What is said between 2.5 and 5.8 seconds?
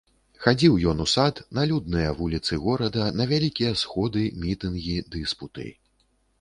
горада, на вялікія сходы, мітынгі, дыспуты.